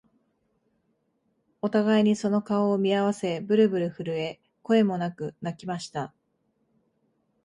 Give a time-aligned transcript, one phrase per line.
[1.61, 6.11] お互いにその顔を見合わせ、ぶるぶる震え、声もなく泣きました